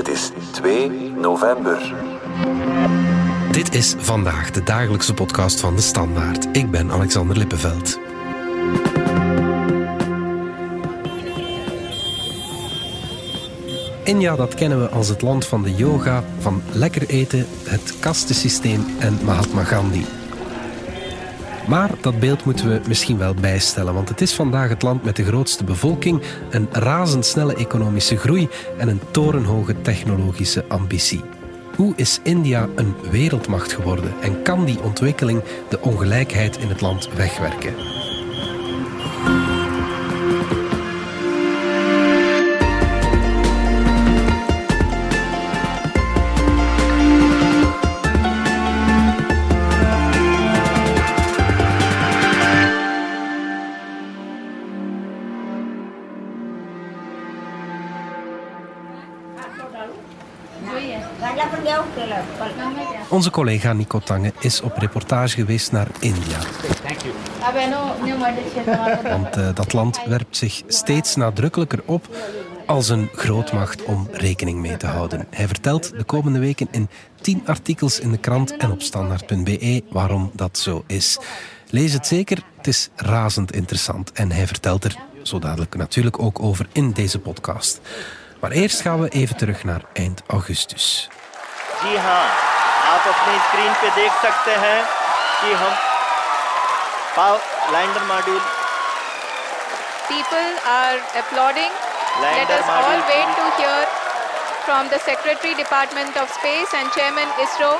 [0.00, 1.94] Het is 2 november.
[3.50, 6.56] Dit is vandaag de dagelijkse podcast van de Standaard.
[6.56, 7.98] Ik ben Alexander Lippenveld.
[14.04, 18.86] India, dat kennen we als het land van de yoga, van lekker eten, het kastensysteem
[18.98, 20.04] en Mahatma Gandhi.
[21.68, 25.16] Maar dat beeld moeten we misschien wel bijstellen, want het is vandaag het land met
[25.16, 31.20] de grootste bevolking, een razendsnelle economische groei en een torenhoge technologische ambitie.
[31.76, 37.08] Hoe is India een wereldmacht geworden en kan die ontwikkeling de ongelijkheid in het land
[37.16, 37.99] wegwerken?
[63.20, 66.38] Onze collega Nico Tange is op reportage geweest naar India.
[69.02, 72.16] Want uh, dat land werpt zich steeds nadrukkelijker op
[72.66, 75.26] als een grootmacht om rekening mee te houden.
[75.30, 76.88] Hij vertelt de komende weken in
[77.20, 81.18] tien artikels in de krant en op standaard.be waarom dat zo is.
[81.70, 84.12] Lees het zeker, het is razend interessant.
[84.12, 87.80] En hij vertelt er zo dadelijk natuurlijk ook over in deze podcast.
[88.40, 91.08] Maar eerst gaan we even terug naar eind augustus.
[92.90, 94.78] आप अपनी स्क्रीन पे देख सकते हैं
[95.40, 95.74] कि हम
[97.72, 98.40] lander module
[100.08, 101.72] people are applauding
[102.22, 103.84] let us all wait to hear
[104.64, 107.72] from the secretary department of space and chairman ISRO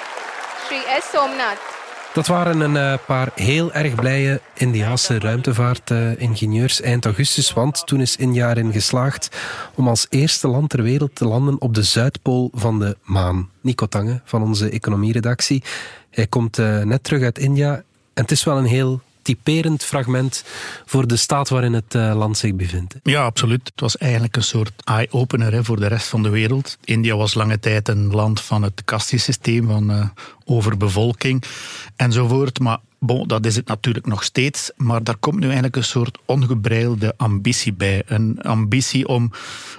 [0.66, 1.69] Shri S Somnath
[2.12, 8.16] Dat waren een uh, paar heel erg blije Indiaanse ruimtevaartingenieurs eind augustus, want toen is
[8.16, 9.36] India erin geslaagd
[9.75, 13.50] om als eerste land ter wereld te landen op de Zuidpool van de maan.
[13.61, 15.62] Nico Tange van onze economieredactie.
[16.11, 17.75] Hij komt uh, net terug uit India
[18.14, 20.44] en het is wel een heel typerend fragment
[20.86, 22.94] voor de staat waarin het uh, land zich bevindt.
[23.02, 23.64] Ja, absoluut.
[23.64, 26.78] Het was eigenlijk een soort eye-opener voor de rest van de wereld.
[26.84, 30.08] India was lange tijd een land van het kastiesysteem, van uh,
[30.44, 31.44] overbevolking
[31.96, 32.58] enzovoort.
[32.58, 36.19] Maar Bon, dat is het natuurlijk nog steeds, maar daar komt nu eigenlijk een soort
[36.25, 38.03] ongebreide ambitie bij.
[38.06, 39.31] Een ambitie om,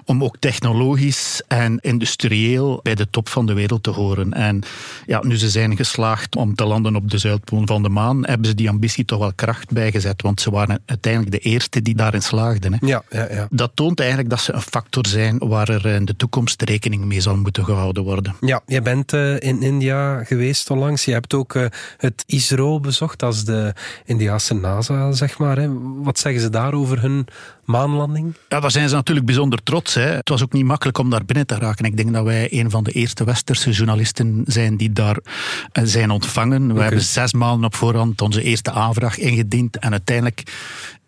[0.06, 4.34] om ook technologisch en industrieel bij de top van de wereld te horen.
[4.34, 4.62] En
[5.06, 8.48] ja, nu ze zijn geslaagd om te landen op de Zuidpool van de maan, hebben
[8.48, 12.22] ze die ambitie toch wel kracht bijgezet, want ze waren uiteindelijk de eerste die daarin
[12.22, 12.74] slaagden.
[12.74, 12.88] Hè.
[12.88, 13.48] Ja, ja, ja.
[13.50, 17.22] Dat toont eigenlijk dat ze een factor zijn waar er in de toekomst rekening mee
[17.22, 18.36] zal moeten gehouden worden.
[18.40, 21.06] Ja, je bent uh, in India geweest onlangs.
[21.06, 21.66] Je hebt ook uh,
[21.98, 23.73] het ISRO bezocht als de
[24.05, 25.57] Indiaanse NASA, zeg maar.
[25.57, 25.69] Hè.
[26.03, 27.27] Wat zeggen ze daarover hun
[27.66, 28.33] maanlanding?
[28.49, 29.94] Ja, daar zijn ze natuurlijk bijzonder trots.
[29.94, 30.01] Hè.
[30.01, 31.85] Het was ook niet makkelijk om daar binnen te raken.
[31.85, 35.17] Ik denk dat wij een van de eerste westerse journalisten zijn die daar
[35.72, 36.73] eh, zijn ontvangen.
[36.73, 40.44] We hebben zes maanden op voorhand onze eerste aanvraag ingediend en uiteindelijk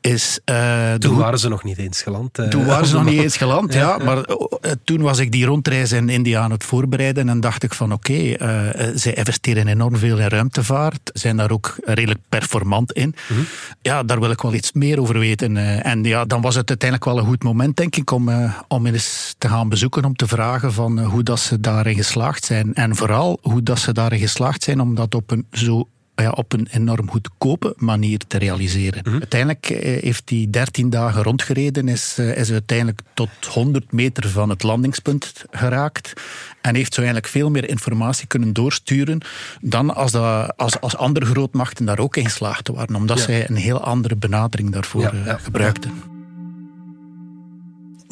[0.01, 0.39] is...
[0.45, 2.21] Uh, toen waren ze nog niet eens geland.
[2.43, 3.97] Uh, toen waren ze nog niet eens geland, ja.
[3.97, 7.73] Maar uh, toen was ik die rondreis in India aan het voorbereiden en dacht ik
[7.73, 13.15] van oké, okay, zij investeren enorm veel in ruimtevaart, zijn daar ook redelijk performant in.
[13.27, 13.45] -hmm.
[13.81, 15.83] Ja, daar wil ik wel iets meer over weten.
[15.83, 18.29] en ja, dan was het uiteindelijk wel een goed moment, denk ik, om,
[18.67, 22.73] om eens te gaan bezoeken, om te vragen van hoe dat ze daarin geslaagd zijn.
[22.73, 26.53] En vooral hoe dat ze daarin geslaagd zijn om dat op een zo ja, op
[26.53, 28.99] een enorm goedkope manier te realiseren.
[29.03, 29.19] Mm -hmm.
[29.19, 29.65] Uiteindelijk
[30.01, 36.13] heeft hij 13 dagen rondgereden, is, is uiteindelijk tot 100 meter van het landingspunt geraakt
[36.61, 39.21] en heeft zo eigenlijk veel meer informatie kunnen doorsturen
[39.61, 43.23] dan als, dat, als, als andere grootmachten daar ook in geslaagd waren, omdat ja.
[43.23, 46.12] zij een heel andere benadering daarvoor ja, gebruikten.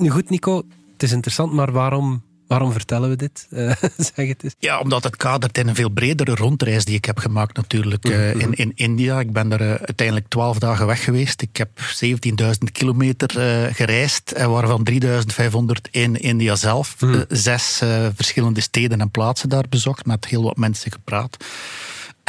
[0.01, 0.63] Nu goed, Nico,
[0.93, 3.47] het is interessant, maar waarom Waarom vertellen we dit?
[3.49, 3.71] Uh,
[4.15, 4.55] zeg het eens.
[4.59, 8.35] Ja, omdat het kadert in een veel bredere rondreis die ik heb gemaakt natuurlijk uh,
[8.35, 9.19] in, in India.
[9.19, 11.41] Ik ben daar uh, uiteindelijk twaalf dagen weg geweest.
[11.41, 13.29] Ik heb 17.000 kilometer
[13.73, 16.95] gereisd, waarvan 3.500 in India zelf.
[17.01, 17.25] Mm.
[17.29, 17.81] zes
[18.15, 21.37] verschillende steden en plaatsen daar bezocht, met heel wat mensen gepraat.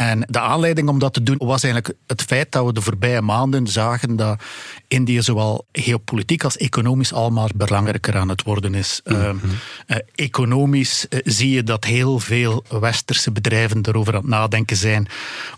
[0.09, 3.21] En de aanleiding om dat te doen was eigenlijk het feit dat we de voorbije
[3.21, 4.43] maanden zagen dat
[4.87, 9.01] India zowel geopolitiek als economisch allemaal belangrijker aan het worden is.
[9.03, 9.39] Mm -hmm.
[9.87, 15.07] uh, economisch uh, zie je dat heel veel westerse bedrijven erover aan het nadenken zijn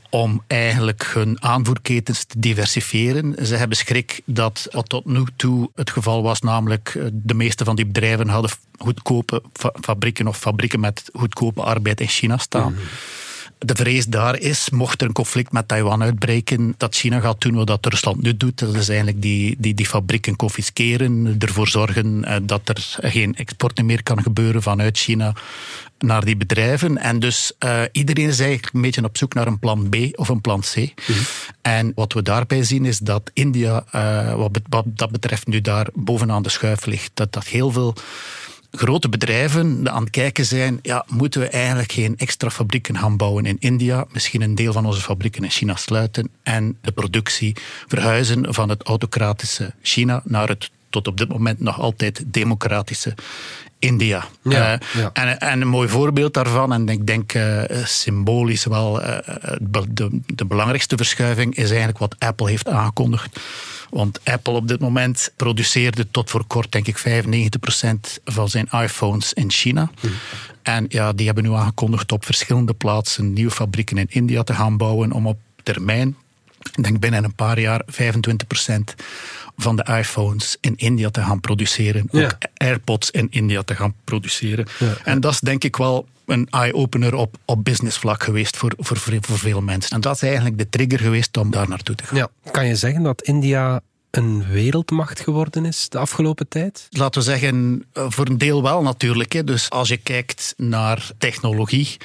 [0.09, 3.45] om eigenlijk hun aanvoerketens te diversifiëren.
[3.45, 7.75] Ze hebben schrik dat wat tot nu toe het geval was, namelijk de meeste van
[7.75, 12.71] die bedrijven hadden goedkope fa fabrieken of fabrieken met goedkope arbeid in China staan.
[12.71, 12.87] Mm -hmm.
[13.57, 17.65] De vrees daar is, mocht er een conflict met Taiwan uitbreken, dat China gaat doen
[17.65, 18.59] wat Rusland nu doet.
[18.59, 23.83] Dat is eigenlijk die, die, die fabrieken confisceren, ervoor zorgen eh, dat er geen export
[23.83, 25.33] meer kan gebeuren vanuit China
[25.99, 26.97] naar die bedrijven.
[26.97, 30.29] En dus uh, iedereen is eigenlijk een beetje op zoek naar een plan B of
[30.29, 30.75] een plan C.
[30.75, 31.19] Mhm.
[31.61, 35.87] En wat we daarbij zien is dat India, uh, wat, wat, dat betreft, nu daar
[35.93, 37.11] bovenaan de schuif ligt.
[37.13, 37.95] Dat, dat heel veel
[38.77, 43.45] grote bedrijven aan het kijken zijn, ja, moeten we eigenlijk geen extra fabrieken gaan bouwen
[43.45, 47.55] in India, misschien een deel van onze fabrieken in China sluiten en de productie
[47.87, 53.13] verhuizen van het autocratische China naar het tot op dit moment nog altijd democratische
[53.79, 54.25] India.
[54.41, 59.17] Ja, uh, En, en, een mooi voorbeeld daarvan, en ik denk uh, symbolisch wel uh,
[59.89, 63.39] de, de belangrijkste verschuiving, is eigenlijk wat Apple heeft aangekondigd.
[63.89, 69.33] Want Apple op dit moment produceerde tot voor kort, denk ik, 95% van zijn iPhones
[69.33, 69.91] in China.
[70.01, 70.13] Mhm.
[70.63, 74.77] En ja, die hebben nu aangekondigd op verschillende plaatsen nieuwe fabrieken in India te gaan
[74.77, 76.17] bouwen om op termijn,
[76.73, 77.97] ik denk binnen een paar jaar, 25%
[79.57, 82.07] van de iPhones in India te gaan produceren.
[82.11, 84.65] Ook AirPods in India te gaan produceren.
[85.03, 89.37] En dat is denk ik wel een eye-opener op, op businessvlak geweest voor, voor, voor
[89.37, 89.95] veel mensen.
[89.95, 92.17] En dat is eigenlijk de trigger geweest om daar naartoe te gaan.
[92.17, 92.29] Ja.
[92.51, 96.87] Kan je zeggen dat India een wereldmacht geworden is de afgelopen tijd?
[96.89, 99.47] Laten we zeggen, eh, voor een deel wel natuurlijk.
[99.47, 101.97] Dus als je kijkt naar technologie,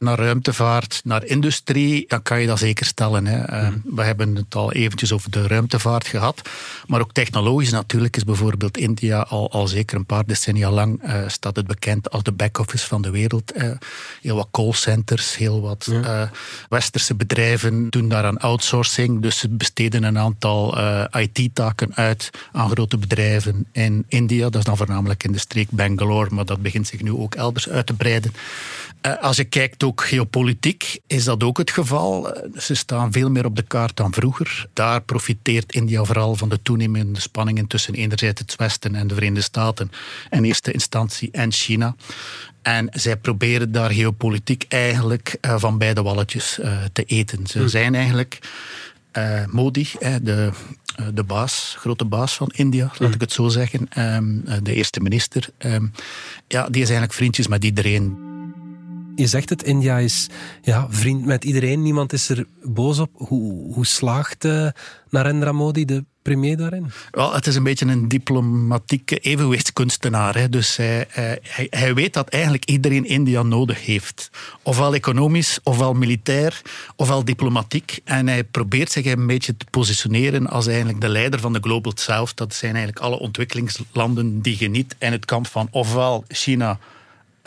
[0.00, 3.26] naar ruimtevaart, naar industrie, dan kan je dat zeker stellen.
[3.26, 3.44] Hè.
[3.44, 3.78] Eh, mhm.
[3.84, 6.48] We hebben het al eventjes over de ruimtevaart gehad.
[6.86, 11.14] Maar ook technologisch natuurlijk is bijvoorbeeld India al, al zeker een paar decennia lang uh,
[11.26, 13.56] staat het bekend als de back-office van de wereld.
[13.56, 13.70] Uh,
[14.22, 15.90] heel wat callcenters, heel wat
[16.68, 19.22] westerse bedrijven doen daar aan outsourcing.
[19.22, 20.78] Dus ze besteden een aantal
[21.10, 24.44] IT-taken uit aan grote bedrijven in India.
[24.44, 27.68] Dat is dan voornamelijk in de streek Bangalore, maar dat begint zich nu ook elders
[27.68, 28.32] uit te breiden.
[29.20, 32.36] als je kijkt ook geopolitiek is dat ook het geval.
[32.56, 34.66] Ze staan veel meer op de kaart dan vroeger.
[34.72, 39.42] Daar profiteert India vooral van de toenemende spanningen tussen enerzijds het Westen en de Verenigde
[39.42, 39.90] Staten
[40.30, 41.96] in eerste instantie en China.
[42.62, 47.46] En zij proberen daar geopolitiek eigenlijk eh, van beide walletjes eh, te eten.
[47.46, 47.68] Ze hm.
[47.68, 48.38] zijn eigenlijk
[49.12, 49.88] uh, Modi,
[50.22, 50.50] de,
[51.14, 53.14] de baas, grote baas van India, laat hm.
[53.14, 55.48] ik het zo zeggen, ehm, de eerste minister.
[55.58, 55.86] Ehm,
[56.48, 58.27] ja, die is eigenlijk vriendjes met iedereen
[59.18, 60.28] je zegt het, India is
[60.62, 61.82] ja, vriend met iedereen.
[61.82, 63.10] Niemand is er boos op.
[63.14, 64.68] Hoe, hoe slaagt uh,
[65.10, 66.90] Narendra Modi, de premier, daarin?
[67.10, 70.36] Wel, het is een beetje een diplomatieke evenwichtskunstenaar.
[70.36, 70.48] Hè.
[70.48, 74.30] Dus hij, hij, hij, weet dat eigenlijk iedereen India nodig heeft.
[74.62, 76.62] Ofwel economisch, ofwel militair,
[76.96, 78.00] ofwel diplomatiek.
[78.04, 81.92] En hij probeert zich een beetje te positioneren als eigenlijk de leider van de Global
[81.94, 82.36] South.
[82.36, 86.78] Dat zijn eigenlijk alle ontwikkelingslanden die je niet in het kamp van ofwel China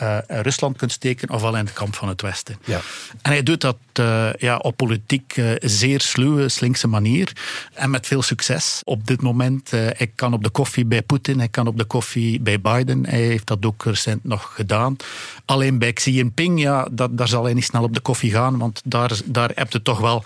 [0.02, 2.56] uh, Rusland kunt steken, ofwel in het kamp van het Westen.
[2.64, 2.80] Ja.
[3.22, 7.32] En hij doet dat uh, ja, op politiek uh, zeer sluwe, slinkse manier
[7.74, 8.80] en met veel succes.
[8.84, 12.40] Op dit moment, hij kan op de koffie bij Poetin, hij kan op de koffie
[12.40, 13.06] bij Biden.
[13.06, 14.96] Hij heeft dat ook recent nog gedaan.
[15.44, 18.58] Alleen bij Xi Jinping, ja, dat, daar zal hij niet snel op de koffie gaan,
[18.58, 20.22] want daar, daar heb je toch wel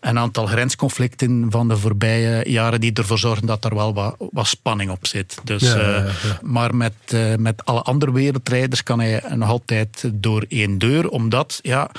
[0.00, 4.46] een aantal grensconflicten van de voorbije jaren die ervoor zorgen dat er wel wat, wat
[4.46, 5.38] spanning op zit.
[5.44, 6.06] Dus, ja.
[6.42, 6.94] Maar met,
[7.38, 11.90] met alle andere wereldrijders kan hij nog altijd door één deur, omdat ja,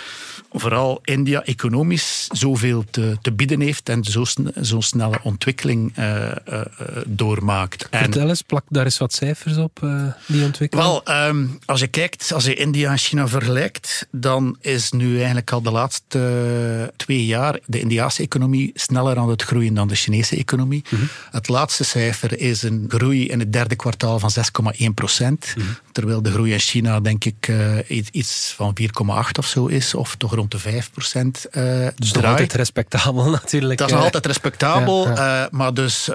[0.51, 6.61] vooral India economisch zoveel te, te bieden heeft en zo'n zo snelle ontwikkeling uh, uh,
[7.05, 7.87] doormaakt.
[7.91, 10.87] Vertel eens, plak daar eens wat cijfers op, uh, die ontwikkeling.
[10.87, 15.51] Wel, um, als je kijkt, als je India en China vergelijkt, dan is nu eigenlijk
[15.51, 20.35] al de laatste twee jaar de Indiaanse economie sneller aan het groeien dan de Chinese
[20.35, 20.83] economie.
[20.89, 21.09] Mm -hmm.
[21.31, 25.77] Het laatste cijfer is een groei in het derde kwartaal van 6,1 procent, mm -hmm.
[25.91, 27.77] terwijl de groei in China denk ik uh,
[28.11, 28.87] iets van 4,8
[29.39, 31.45] of zo is, of toch rond de 5 procent.
[31.51, 33.79] Uh, dus nog altijd respectabel natuurlijk.
[33.79, 36.09] Dat is nog altijd respectabel, ja, maar dus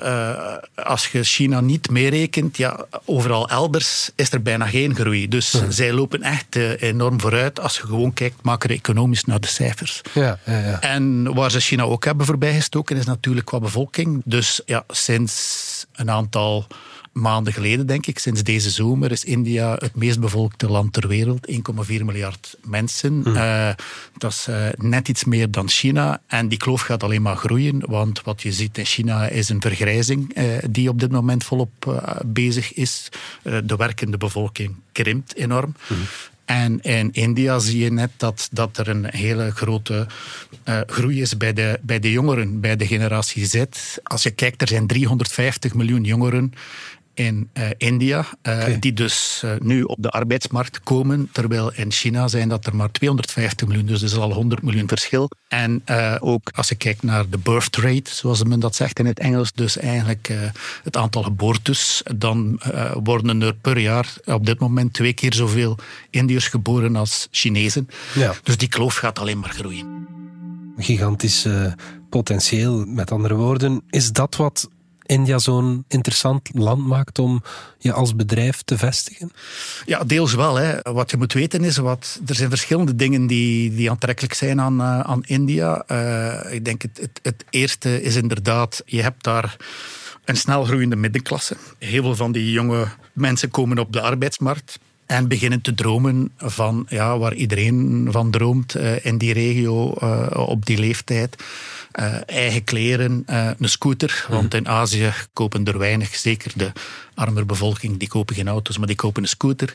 [0.74, 5.28] als je China niet meerekent, ja, overal elders is er bijna geen groei.
[5.28, 5.70] Dus ja.
[5.70, 10.00] zij lopen echt enorm vooruit als je gewoon kijkt macro-economisch naar de cijfers.
[10.12, 10.38] Ja,
[10.80, 14.22] en waar ze China ook hebben voorbijgestoken is natuurlijk qua bevolking.
[14.24, 16.66] Dus ja, sinds een aantal
[17.12, 21.50] maanden geleden, denk ik, sinds deze zomer, is India het meest bevolkte land ter wereld.
[21.50, 23.12] 1,4 miljard mensen.
[23.12, 23.26] Mm.
[23.26, 23.71] Uh,
[24.19, 26.21] dat is uh, net iets meer dan China.
[26.26, 29.61] En die kloof gaat alleen maar groeien, want wat je ziet in China is een
[29.61, 33.09] vergrijzing uh, die op dit moment volop bezig is.
[33.42, 35.75] de werkende bevolking krimpt enorm.
[35.88, 35.97] Mm.
[36.45, 40.07] En in India zie je net dat, dat er een hele grote
[40.64, 43.64] uh, groei is bij de, bij de jongeren, bij de generatie Z.
[44.02, 46.52] Als je kijkt, er zijn 350 miljoen jongeren
[47.14, 52.28] in uh, India, uh, die dus uh, nu op de arbeidsmarkt komen, terwijl in China
[52.28, 55.31] zijn dat er maar 250 miljoen, dus dat is al 100 miljoen verschil.
[55.49, 55.83] En
[56.21, 59.52] ook als je kijkt naar de birth rate, zoals men dat zegt in het Engels,
[59.52, 60.33] dus eigenlijk
[60.85, 62.61] het aantal geboortes, dan
[63.02, 65.78] worden er per jaar op dit moment twee keer zoveel
[66.11, 67.88] Indiërs geboren als Chinezen.
[68.14, 68.35] Ja.
[68.42, 70.07] Dus die kloof gaat alleen maar groeien.
[70.76, 71.47] Gigantisch
[72.11, 73.83] potentieel, met andere woorden.
[73.90, 74.69] Is dat wat
[75.12, 77.42] India zo'n interessant land maakt om
[77.78, 79.33] je als bedrijf te vestigen?
[79.87, 80.54] Ja, deels wel.
[80.54, 80.92] Hè.
[80.92, 84.81] Wat je moet weten is, wat, er zijn verschillende dingen die, die aantrekkelijk zijn aan,
[84.81, 85.85] uh, aan India.
[85.90, 89.57] Uh, ik denk het, het, het eerste is inderdaad, je hebt daar
[90.25, 91.57] een snel groeiende middenklasse.
[91.78, 94.78] Heel veel van die jonge mensen komen op de arbeidsmarkt
[95.12, 100.26] en beginnen te dromen van ja, waar iedereen van droomt uh, in die regio uh,
[100.35, 101.42] op die leeftijd.
[102.00, 104.26] Uh, eigen kleren, een scooter.
[104.28, 104.57] Want mhm.
[104.57, 106.73] in Azië kopen er weinig, zeker de
[107.14, 109.73] arme bevolking, die kopen geen auto's, maar die kopen een scooter.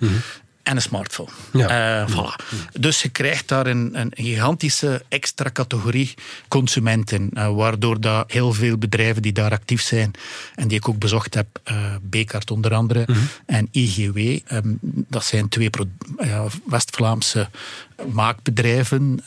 [0.67, 1.29] Mm en een smartphone.
[1.53, 2.03] Ja.
[2.03, 2.35] Uh, voilà.
[2.79, 6.13] Dus je krijgt daar een, een gigantische extra categorie
[6.47, 10.11] consumenten, uh, waardoor dat heel veel bedrijven die daar actief zijn
[10.55, 13.27] en die ik ook bezocht heb, uh, Bekaert onder andere mm -hmm.
[13.45, 15.69] en IGW, um, ehm, dat zijn twee
[16.65, 17.49] West-Vlaamse
[18.11, 19.21] maakbedrijven.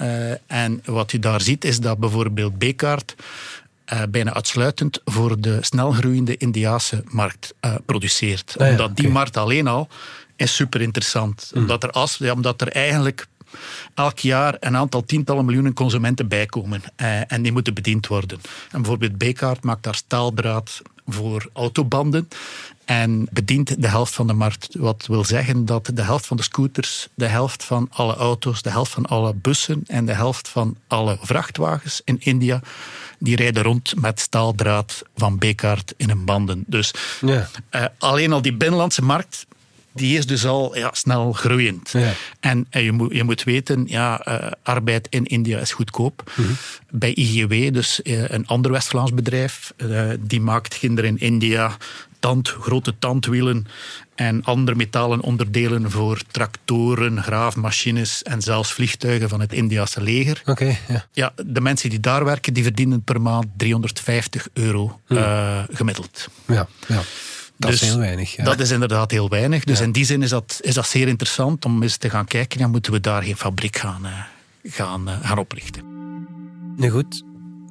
[0.47, 3.15] en wat je daar ziet is dat bijvoorbeeld Bekaert
[4.09, 7.55] bijna uitsluitend voor de snelgroeiende Indiase markt
[7.87, 8.55] produceert.
[8.59, 9.89] Ah Omdat die markt alleen al
[10.41, 11.51] is super interessant.
[11.55, 11.61] Mm.
[11.61, 13.27] Omdat, er als, ja, omdat er eigenlijk
[13.95, 16.83] elk jaar een aantal tientallen miljoenen consumenten bijkomen.
[16.97, 18.41] Eh, en die moeten bediend worden.
[18.71, 22.29] En bijvoorbeeld Bekaart maakt daar staaldraad voor autobanden
[22.85, 24.75] en bedient de helft van de markt.
[24.79, 28.71] Wat wil zeggen dat de helft van de scooters, de helft van alle auto's, de
[28.71, 32.61] helft van alle bussen en de helft van alle vrachtwagens in India,
[33.19, 36.65] die rijden rond met staaldraad van Bekaart in hun banden.
[36.67, 37.49] Dus ja.
[37.71, 39.47] uh, alleen al die binnenlandse markt
[39.93, 41.91] die is dus al ja, snel groeiend.
[41.91, 42.13] Ja.
[42.41, 46.33] En, en, je, moet, je moet weten, ja, uh, arbeid in India is goedkoop.
[46.37, 46.57] Mm -hmm.
[46.91, 51.77] Bij IGW, dus uh, een ander West-Vlaams bedrijf, uh, die maakt kinderen in India
[52.19, 53.67] tand, grote tandwielen
[54.15, 60.43] en andere metalen onderdelen voor tractoren, graafmachines en zelfs vliegtuigen van het Indiase leger.
[60.45, 60.77] Oké.
[60.89, 61.07] ja.
[61.13, 65.67] ja, de mensen die daar werken, die verdienen per maand 350 euro mm.
[65.71, 66.29] gemiddeld.
[66.47, 67.03] Ja, ja.
[67.61, 68.37] Dat dus is heel weinig.
[68.37, 68.45] Ja.
[68.45, 69.65] Dat is inderdaad heel weinig.
[69.65, 72.59] Dus in die zin is dat, is dat zeer interessant om eens te gaan kijken.
[72.59, 74.23] Dan moeten we daar geen fabriek gaan, uh,
[74.73, 75.85] gaan, uh, gaan oprichten.
[76.77, 77.25] Nu goed,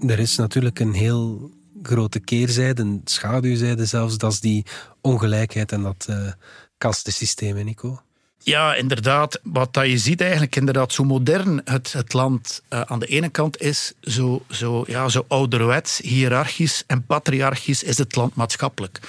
[0.08, 1.52] er is natuurlijk een heel
[1.84, 4.18] grote keerzijde, een schaduwzijde zelfs.
[4.18, 4.66] Dat is die
[5.02, 6.32] ongelijkheid en dat uh,
[6.78, 8.02] kastensysteem, Nico.
[8.50, 9.40] Ja, inderdaad.
[9.44, 13.30] Wat dat je ziet eigenlijk, inderdaad, zo modern het, het land uh, aan de ene
[13.30, 19.00] kant is, zo, zo, ja, zo ouderwets, hiërarchisch en patriarchisch is het land maatschappelijk.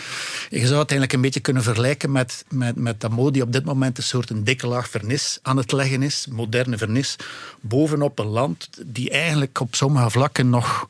[0.50, 3.52] Je zou het eigenlijk een beetje kunnen vergelijken met, met, met dat mode die op
[3.52, 7.16] dit moment een soort een dikke laag vernis aan het leggen is, moderne vernis,
[7.60, 10.88] bovenop een land die eigenlijk op sommige vlakken nog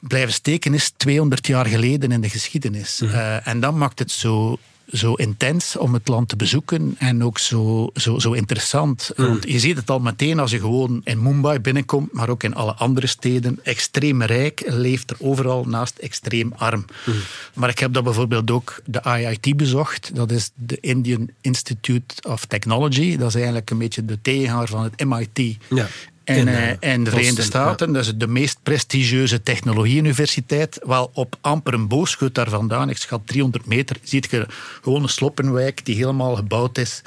[0.00, 3.00] blijven steken is 200 jaar geleden in de geschiedenis.
[3.00, 3.14] Mhm.
[3.14, 4.58] Uh, en dat maakt het zo
[4.92, 9.10] zo intens om het land te bezoeken en ook zo, zo, zo interessant.
[9.16, 9.26] Mm.
[9.26, 12.54] Want je ziet het al meteen als je gewoon in Mumbai binnenkomt, maar ook in
[12.54, 13.58] alle andere steden.
[13.62, 16.84] Extreem rijk leeft er overal naast extreem arm.
[17.04, 17.14] Mm.
[17.54, 20.14] Maar ik heb dat bijvoorbeeld ook de IIT bezocht.
[20.14, 23.16] Dat is de Indian Institute of Technology.
[23.16, 25.88] Dat is eigenlijk een beetje de tegenhanger van het MIT ja
[26.24, 27.92] en, uh, de Verenigde Staten.
[27.92, 30.80] Dat is de meest prestigieuze technologie-universiteit.
[30.82, 34.46] Wel op amper een boogschut daar vandaan, ik schat 300 meter, zie je
[34.82, 37.02] gewoon een sloppenwijk die helemaal gebouwd is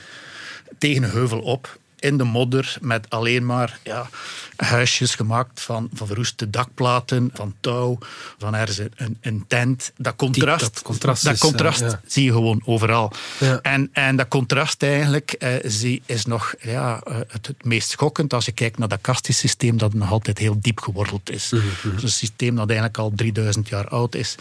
[0.77, 4.09] tegen een heuvel op in de modder met alleen maar ja,
[4.55, 7.97] huisjes gemaakt van, van verroeste dakplaten, van touw,
[8.37, 9.91] van ergens een, een tent.
[9.97, 13.11] Dat contrast, dat contrast, dat contrast eh, zie je gewoon overal.
[13.39, 13.59] Ja.
[13.61, 18.33] En, en dat contrast eigenlijk eh, zie, is nog ja, uh, het, het, meest schokkend
[18.33, 21.51] als je kijkt naar dat kastensysteem dat nog altijd heel diep geworteld is.
[21.51, 21.91] Mm -hmm.
[22.01, 24.35] een systeem dat eigenlijk al 3000 jaar oud is.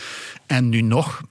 [0.46, 1.22] En nu nog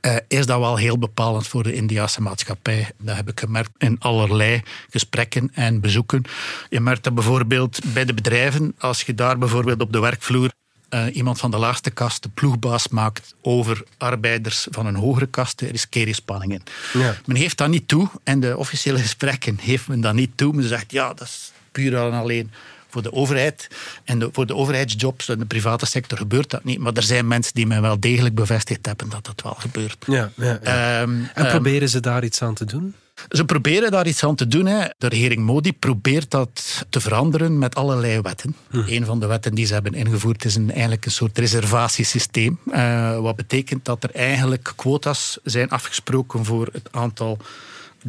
[0.00, 2.90] uh, is dat wel heel bepalend voor de Indiase maatschappij.
[2.98, 6.22] Dat heb ik gemerkt in allerlei gesprekken en bezoeken.
[6.68, 10.50] Je merkt dat bijvoorbeeld bij de bedrijven, als je daar bijvoorbeeld op de werkvloer
[10.94, 15.60] uh, iemand van de laagste kast de ploegbaas maakt over arbeiders van een hogere kast,
[15.60, 16.62] er is spanningen.
[16.92, 17.16] Ja.
[17.26, 20.52] Men heeft dat niet toe en de officiële gesprekken heeft men dat niet toe.
[20.52, 22.50] Men zegt ja, dat is puur en alleen
[22.94, 23.68] voor de overheid.
[24.04, 26.78] En de, voor de overheidsjobs in de private sector gebeurt dat niet.
[26.78, 30.04] Maar er zijn mensen die mij wel degelijk bevestigd hebben dat dat wel gebeurt.
[30.06, 31.02] Ja, ja, ja.
[31.02, 32.94] Um, en ehm, proberen ze daar iets aan te doen?
[33.28, 34.66] Ze proberen daar iets aan te doen.
[34.66, 34.86] Hè.
[34.98, 38.56] De regering Modi probeert dat te veranderen met allerlei wetten.
[38.70, 38.82] Hm.
[38.86, 42.58] Een van de wetten die ze hebben ingevoerd is een, eigenlijk een soort reservatiesysteem.
[42.66, 47.38] Uh, wat betekent dat er eigenlijk quota's zijn afgesproken voor het aantal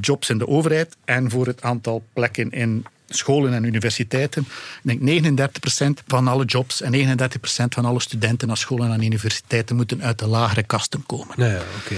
[0.02, 4.48] jobs in de overheid en voor het aantal plekken in scholen en universiteiten.
[4.84, 5.40] Ik denk
[6.00, 7.28] 39% van alle jobs en 39%
[7.70, 11.34] van alle studenten naar scholen en universiteiten moeten uit de lagere kasten komen.
[11.38, 11.98] Ja, ja, ja,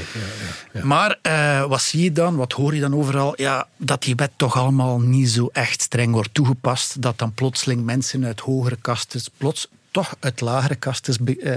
[0.74, 3.34] ja, Maar uh, wat zie je dan, wat hoor je dan overal?
[3.42, 7.02] Ja, dat die wet toch allemaal niet zo echt streng wordt toegepast.
[7.02, 11.54] Dat dan plotseling mensen uit hogere kasten plots toch uit lagere kasten uh,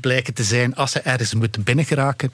[0.00, 2.32] blijken te zijn als ze ergens moeten binnengeraken.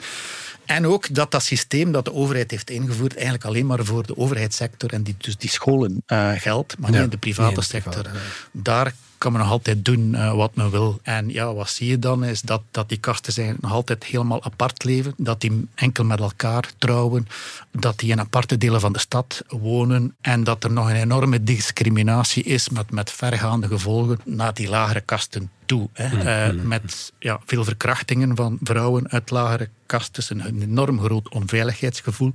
[0.65, 4.17] En ook dat dat systeem dat de overheid heeft ingevoerd eigenlijk alleen maar voor de
[4.17, 8.07] overheidssector en die, dus die scholen uh, geldt, maar niet in de private sector.
[8.53, 11.01] Daar kan men nog altijd doen uh, wat men wil.
[11.03, 14.45] En ja, wat zie je dan is dat, dat die kasten zijn nog altijd helemaal
[14.45, 17.29] apart leven, dat die enkel met elkaar trouwen,
[17.71, 21.43] dat die in aparte delen van de stad wonen en dat er nog een enorme
[21.43, 25.89] discriminatie is met, met vergaande gevolgen naar die lagere kasten toe.
[25.93, 26.09] Hè.
[26.09, 26.69] Mm, uh, mm.
[26.69, 32.35] met ja, veel verkrachtingen van vrouwen uit lagere kasten, een enorm groot onveiligheidsgevoel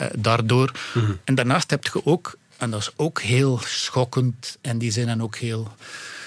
[0.00, 0.72] uh, daardoor.
[0.94, 1.18] Mm.
[1.24, 5.22] En daarnaast heb je ook, en dat is ook heel schokkend, en die zijn dan
[5.22, 5.72] ook heel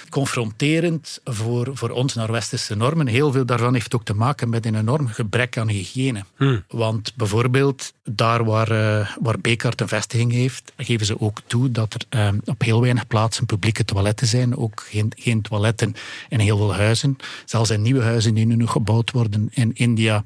[0.09, 3.07] confronterend voor, voor ons naar westerse normen.
[3.07, 6.23] Heel veel daarvan heeft ook te maken met een enorm gebrek aan hygiëne.
[6.37, 6.63] Hmm.
[6.67, 11.93] Want bijvoorbeeld daar waar, uh, waar Bekart een vestiging heeft, geven ze ook toe dat
[12.09, 14.57] er uh, op heel weinig plaatsen publieke toiletten zijn.
[14.57, 15.95] Ook geen, geen toiletten
[16.29, 17.17] in heel veel huizen.
[17.45, 20.23] Zelfs in nieuwe huizen die nu nog gebouwd worden in India.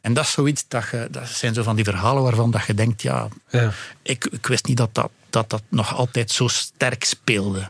[0.00, 2.74] En dat is zoiets, dat, je, dat zijn zo van die verhalen waarvan dat je
[2.74, 3.72] denkt, ja, ja.
[4.02, 7.68] Ik, ik wist niet dat dat, dat dat nog altijd zo sterk speelde.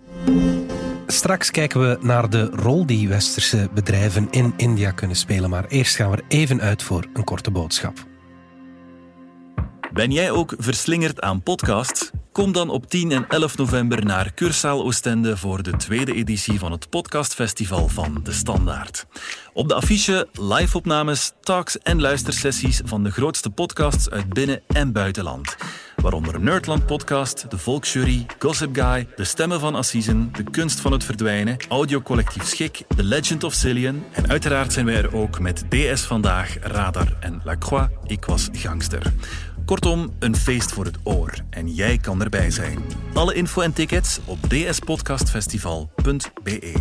[1.06, 5.50] Straks kijken we naar de rol die westerse bedrijven in India kunnen spelen.
[5.50, 8.06] Maar eerst gaan we even uit voor een korte boodschap.
[9.92, 12.10] Ben jij ook verslingerd aan podcasts?
[12.32, 16.72] Kom dan op 10 en 11 november naar Cursaal Oostende voor de tweede editie van
[16.72, 19.06] het podcastfestival van De Standaard.
[19.52, 25.56] Op de affiche live-opnames, talks en luistersessies van de grootste podcasts uit binnen- en buitenland.
[26.04, 31.04] Waaronder Nerdland Podcast, De Volksjury, Gossip Guy, De Stemmen van Assisen, De Kunst van het
[31.04, 36.00] Verdwijnen, Audiocollectief Schik, The Legend of Cillian en uiteraard zijn wij er ook met DS
[36.00, 39.12] Vandaag, Radar en La Croix, Ik Was Gangster.
[39.64, 41.34] Kortom, een feest voor het oor.
[41.50, 42.78] En jij kan erbij zijn.
[43.12, 46.74] Alle info en tickets op dspodcastfestival.be.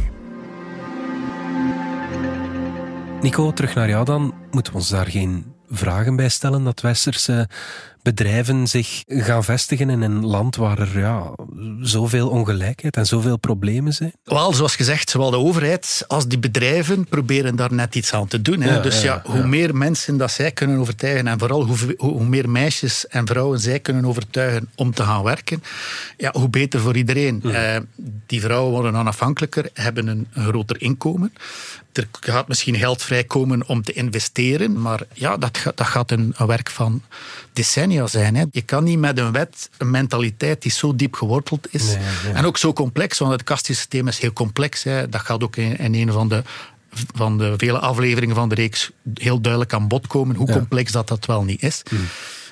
[3.22, 4.34] Nico, terug naar jou dan.
[4.52, 7.48] Moeten we ons daar geen vragen bij stellen dat Westerse
[8.04, 11.32] bedrijven zich gaan vestigen in een land waar er ja,
[11.82, 14.13] zoveel ongelijkheid en zoveel problemen zijn?
[14.24, 18.42] Wel, zoals gezegd, zowel de overheid als die bedrijven proberen daar net iets aan te
[18.42, 18.62] doen.
[18.62, 18.82] Hè.
[18.82, 23.08] dus ja, hoe meer mensen dat zij kunnen overtuigen en vooral hoe, hoe, meer meisjes
[23.08, 25.63] en vrouwen zij kunnen overtuigen om te gaan werken,
[26.18, 27.42] ja, hoe beter voor iedereen.
[27.46, 27.76] Uh,
[28.26, 31.34] die vrouwen worden onafhankelijker, hebben een, een groter inkomen
[31.94, 36.34] er gaat misschien geld vrijkomen om te investeren, maar ja, dat, gaat, dat gaat een,
[36.38, 37.02] een werk van
[37.54, 38.36] decennia zijn.
[38.36, 38.44] Hè.
[38.52, 41.96] Je kan niet met een wet een mentaliteit die zo diep geworteld is
[42.34, 44.84] en ook zo complex, want het kastensysteem is heel complex.
[44.84, 45.10] Hè.
[45.10, 46.44] Dat gaat ook in, in een van de
[47.14, 51.08] van de vele afleveringen van de reeks heel duidelijk aan bod komen hoe complex dat
[51.08, 51.82] dat wel niet is.
[51.90, 52.06] Hmm.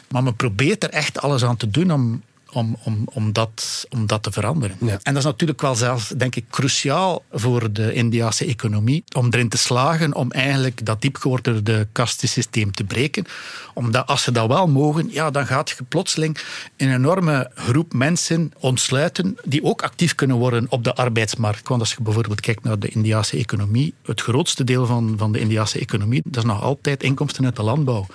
[0.09, 4.05] Maar men probeert er echt alles aan te doen om, om, om, om, dat, om
[4.05, 4.77] dat te veranderen.
[4.79, 9.49] En dat is natuurlijk wel zelfs, denk ik, cruciaal voor de Indiase economie om erin
[9.49, 13.25] te slagen om eigenlijk dat diepgewordelde kastensysteem te breken.
[13.73, 16.37] Omdat als ze dat wel mogen, ja, dan gaat je plotseling
[16.77, 21.67] een enorme groep mensen ontsluiten die ook actief kunnen worden op de arbeidsmarkt.
[21.67, 25.39] Want als je bijvoorbeeld kijkt naar de Indiase economie, het grootste deel van, van de
[25.39, 28.05] Indiase economie, dat is nog altijd inkomsten uit de landbouw.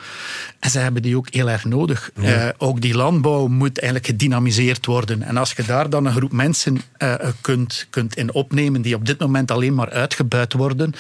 [0.61, 2.11] En ze hebben die ook heel erg nodig.
[2.14, 5.23] Uh, ook die landbouw moet eigenlijk gedynamiseerd worden.
[5.23, 9.07] En als je daar dan een groep mensen uh, kunt, kunt in opnemen die op
[9.07, 10.93] dit moment alleen maar uitgebuit worden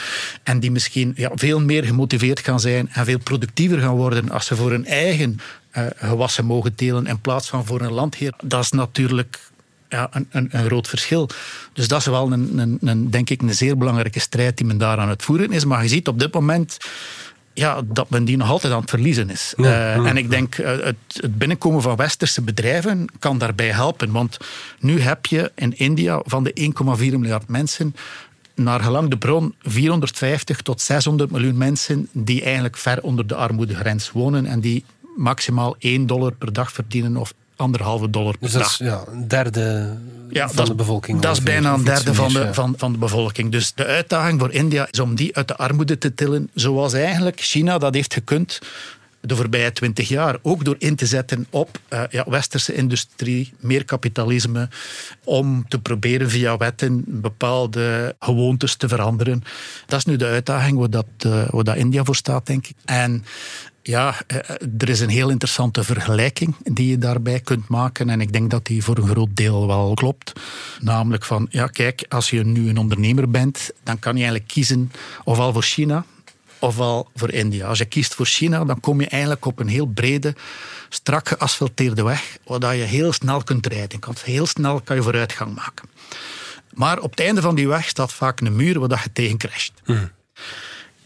[0.42, 4.46] en die misschien ja, veel meer gemotiveerd gaan zijn en veel productiever gaan worden als
[4.46, 5.40] ze voor hun eigen
[5.76, 9.38] uh, gewassen mogen telen in plaats van voor een landheer, dat is natuurlijk
[9.88, 11.28] ja, een, een, een, groot verschil.
[11.72, 14.98] Dus dat is wel een, een, denk ik, een zeer belangrijke strijd die men daar
[14.98, 15.64] aan het voeren is.
[15.64, 16.76] Maar je ziet op dit moment
[17.56, 19.54] ja, dat men die nog altijd aan het verliezen is.
[19.56, 24.12] Uh, en ik denk, uh, het, het, binnenkomen van westerse bedrijven kan daarbij helpen.
[24.12, 24.36] Want
[24.78, 27.94] nu heb je in India van de 1,4 miljard mensen
[28.54, 34.10] naar gelang de bron 450 tot 600 miljoen mensen die eigenlijk ver onder de armoedegrens
[34.10, 34.84] wonen en die
[35.16, 38.80] maximaal 1 dollar per dag verdienen of anderhalve dollar per dus dat dag.
[38.80, 39.96] Is, ja, een derde
[40.28, 41.20] ja, van dat, de bevolking.
[41.20, 43.52] Dat is bijna een derde van de, van, van de bevolking.
[43.52, 47.40] Dus de uitdaging voor India is om die uit de armoede te tillen, zoals eigenlijk
[47.40, 48.60] China dat heeft gekund
[49.26, 50.36] de voorbije twintig jaar.
[50.42, 54.68] Ook door in te zetten op uh, ja, westerse industrie, meer kapitalisme,
[55.24, 59.44] om te proberen via wetten bepaalde gewoontes te veranderen.
[59.86, 62.76] Dat is nu de uitdaging waar dat, uh, waar dat India voor staat, denk ik.
[62.84, 63.24] En
[63.86, 64.38] ja, eh,
[64.78, 68.10] er is een heel interessante vergelijking die je daarbij kunt maken.
[68.10, 70.32] En ik denk dat die voor een groot deel wel klopt.
[70.80, 74.92] Namelijk van, ja, kijk, als je nu een ondernemer bent, dan kan je eigenlijk kiezen
[75.24, 76.04] ofwel voor China
[76.58, 77.66] ofwel voor India.
[77.66, 80.34] Als je kiest voor China, dan kom je eigenlijk op een heel brede,
[80.88, 84.00] strak geasfalteerde weg, waar je heel snel kunt rijden.
[84.22, 85.88] Heel snel kan je vooruitgang maken.
[86.74, 89.72] Maar op het einde van die weg staat vaak een muur waar je tegen crasht.
[89.84, 90.10] Hmm.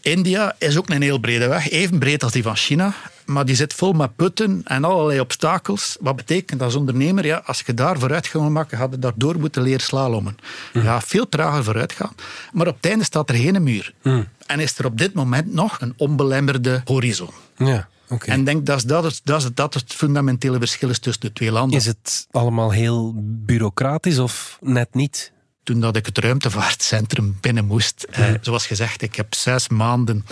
[0.01, 2.93] India is ook een heel brede weg, even breed als die van China,
[3.25, 5.97] maar die zit vol met putten en allerlei obstakels.
[5.99, 9.39] Wat betekent dat als ondernemer, ja, als je daar vooruit gaat maken, had je daardoor
[9.39, 10.37] moeten leren slalommen.
[10.73, 10.83] Mm.
[10.83, 12.15] Ja, veel trager vooruit gaan.
[12.53, 13.93] Maar op het einde staat er geen muur.
[14.01, 14.27] Mm.
[14.45, 17.29] En is er op dit moment nog een onbelemmerde horizon.
[17.57, 17.87] Ja.
[18.09, 18.33] Okay.
[18.33, 21.77] En ik denk dat dat, dat, dat het fundamentele verschil is tussen de twee landen.
[21.77, 25.31] Is het allemaal heel bureaucratisch of net niet?
[25.71, 28.03] Toen dat ik het ruimtevaartcentrum binnen moest.
[28.09, 30.25] Eh, zoals gezegd, ik heb zes maanden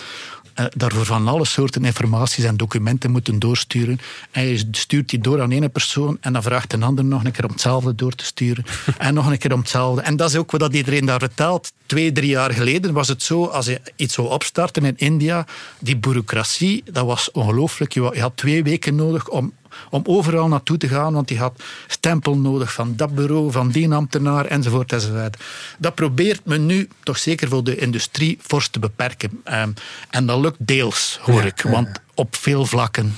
[0.60, 4.00] uh, daarvoor van alle soorten informaties en documenten moeten doorsturen.
[4.32, 7.32] En je stuurt die door aan ene persoon en dan vraagt een ander nog een
[7.32, 8.66] keer om hetzelfde door te sturen.
[8.98, 10.02] en nog een keer om hetzelfde.
[10.02, 11.72] En dat is ook wat iedereen daar vertelt.
[11.86, 15.46] Twee, drie jaar geleden was het zo, als je iets zou opstarten in India,
[15.80, 17.94] die bureaucratie, dat was ongelooflijk.
[17.94, 19.54] Je had twee weken nodig om
[19.90, 23.94] om overal naartoe te gaan, want die had stempel nodig van dat bureau, van die
[23.94, 25.38] ambtenaar, enzovoort, enzovoort.
[25.78, 29.42] Dat probeert men nu toch zeker voor de industrie fors te beperken.
[29.44, 29.72] Ehm,
[30.10, 33.16] en dat lukt deels, hoor ik, want op veel vlakken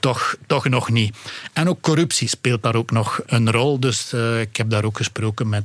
[0.00, 1.16] Toch, toch nog niet.
[1.52, 3.80] En ook corruptie speelt daar ook nog een rol.
[3.80, 5.64] Dus uh, ik heb daar ook gesproken met,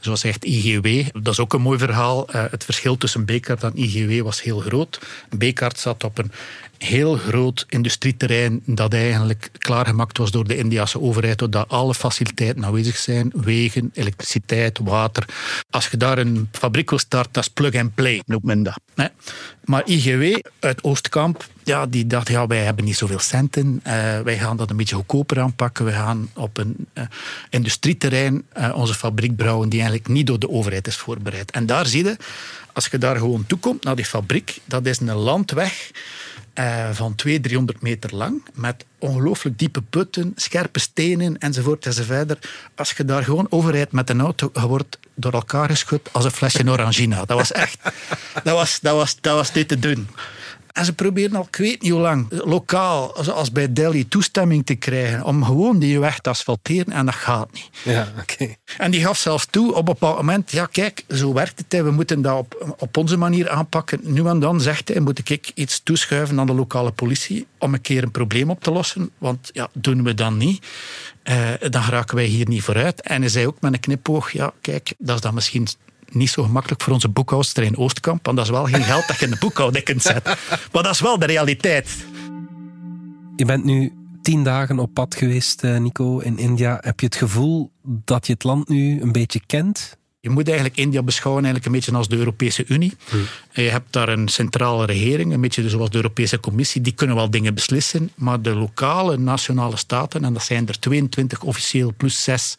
[0.00, 1.08] zoals zegt, IGW.
[1.12, 2.34] Dat is ook een mooi verhaal.
[2.34, 5.00] Uh, het verschil tussen Bekaert en IGW was heel groot.
[5.30, 6.32] Bekaert zat op een
[6.78, 12.96] heel groot industrieterrein dat eigenlijk klaargemaakt was door de Indiase overheid, zodat alle faciliteiten aanwezig
[12.96, 15.24] zijn, wegen, elektriciteit, water.
[15.70, 18.80] Als je daar een fabriek wil starten, dat is plug-and-play, noemt men dat.
[19.64, 24.38] Maar IGW uit Oostkamp, ja, die dacht, ja, wij hebben niet zoveel centen, uh, wij
[24.38, 27.04] gaan dat een beetje goedkoper aanpakken, we gaan op een uh,
[27.50, 31.50] industrieterrein uh, onze fabriek bouwen die eigenlijk niet door de overheid is voorbereid.
[31.50, 32.16] En daar zie je,
[32.72, 35.90] als je daar gewoon toekomt naar die fabriek, dat is een landweg
[36.92, 42.48] van 200, 300 meter lang, met ongelooflijk diepe putten, scherpe stenen enzovoort enzovoort.
[42.74, 46.70] Als je daar gewoon overrijdt met een auto, wordt door elkaar geschud als een flesje
[46.70, 47.24] orangina.
[47.24, 47.78] Dat was echt,
[48.44, 50.08] dat was, dat was, dat was niet te doen.
[50.78, 54.74] En ze proberen al, ik weet niet hoe lang, lokaal, zoals bij Delhi, toestemming te
[54.74, 56.92] krijgen om gewoon die weg te asfalteren.
[56.92, 57.68] En dat gaat niet.
[57.84, 58.54] Ja, oké.
[58.76, 61.82] En die gaf zelfs toe op een bepaald moment, ja kijk, zo werkt het.
[61.82, 64.00] We moeten dat op, op onze manier aanpakken.
[64.02, 67.80] Nu en dan zegt hij, moet ik iets toeschuiven aan de lokale politie om een
[67.80, 69.10] keer een probleem op te lossen.
[69.18, 70.66] Want ja, doen we dan niet,
[71.22, 73.02] eh, dan geraken wij hier niet vooruit.
[73.02, 75.66] En hij zei ook met een knipoog, ja kijk, dat is dan misschien
[76.12, 79.18] niet zo gemakkelijk voor onze boekhoudster in Oostkamp, want dat is wel geen geld dat
[79.18, 80.36] je in de boekhouding kunt zetten.
[80.72, 81.96] Maar dat is wel de realiteit.
[83.36, 83.92] Je bent nu
[84.22, 86.78] tien dagen op pad geweest, eh, Nico, in India.
[86.80, 89.96] Heb je het gevoel dat je het land nu een beetje kent?
[90.20, 92.96] Je moet eigenlijk India beschouwen eigenlijk een beetje als de Europese Unie.
[93.08, 93.26] Hmm.
[93.52, 97.30] Je hebt daar een centrale regering, een beetje zoals de Europese Commissie, die kunnen wel
[97.30, 102.56] dingen beslissen, maar de lokale nationale staten, en dat zijn er 22 officieel plus 6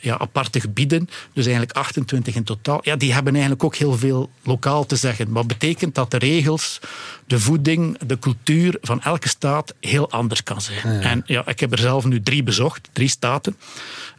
[0.00, 4.30] ja, aparte gebieden, dus eigenlijk 28 in totaal, ja, die hebben eigenlijk ook heel veel
[4.42, 5.32] lokaal te zeggen.
[5.32, 6.80] Wat betekent dat de regels,
[7.26, 11.02] de voeding, de cultuur van elke staat heel anders kan zijn.
[11.02, 13.56] En ja, ik heb er zelf nu drie bezocht, drie staten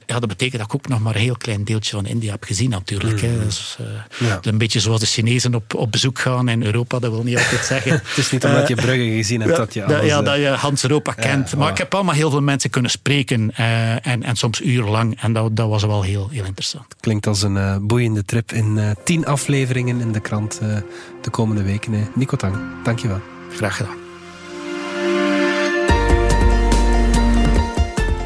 [0.10, 2.44] ja, dat betekent dat ik ook nog maar een heel klein deeltje van India heb
[2.44, 3.22] gezien natuurlijk.
[3.22, 3.40] Mm.
[3.40, 3.78] Dus,
[4.22, 7.38] uh, Een beetje zoals de Chinezen op, op bezoek gaan in Europa, dat wil niet
[7.38, 7.92] altijd zeggen.
[7.92, 10.48] het is niet omdat je eh, Brugge gezien hebt dat je alles, Ja, dat je
[10.48, 11.56] Hans Europa kent.
[11.56, 15.22] maar ik heb allemaal heel veel mensen kunnen spreken en, en soms urenlang.
[15.22, 16.86] En dat, dat was wel heel, heel interessant.
[17.00, 20.60] Klinkt als een boeiende trip in tien afleveringen in de krant
[21.22, 21.94] de komende weken.
[21.94, 22.04] Hè.
[22.16, 23.22] Nico Tang, dankjewel.
[23.56, 23.99] Graag gedaan.